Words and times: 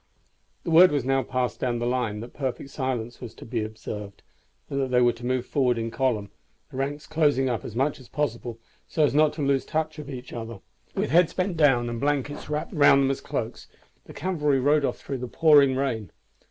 The 0.63 0.71
word 0.71 0.91
was 0.91 1.05
now 1.05 1.21
passed 1.21 1.59
down 1.59 1.77
the 1.77 1.85
line 1.85 2.21
that 2.21 2.33
perfect 2.33 2.71
silence 2.71 3.21
was 3.21 3.35
to 3.35 3.45
be 3.45 3.63
observed, 3.63 4.23
and 4.67 4.81
that 4.81 4.87
they 4.89 4.99
were 4.99 5.13
to 5.13 5.23
move 5.27 5.45
forward 5.45 5.77
in 5.77 5.91
column, 5.91 6.31
the 6.71 6.77
ranks 6.77 7.05
closing 7.05 7.49
up 7.51 7.63
as 7.63 7.75
much 7.75 7.99
as 7.99 8.07
possible 8.07 8.57
so 8.87 9.03
as 9.03 9.13
not 9.13 9.31
to 9.33 9.43
lose 9.43 9.63
touch 9.63 9.99
of 9.99 10.09
each 10.09 10.33
other. 10.33 10.57
With 10.95 11.11
heads 11.11 11.33
bent 11.35 11.55
down, 11.55 11.87
and 11.87 11.99
blankets 12.01 12.49
wrapped 12.49 12.73
round 12.73 13.03
them 13.03 13.11
as 13.11 13.21
cloaks, 13.21 13.67
the 14.05 14.11
cavalry 14.13 14.59
rode 14.59 14.85
off 14.85 14.97
through 14.97 15.19
the 15.19 15.27
pouring 15.27 15.75
rain. 15.75 16.11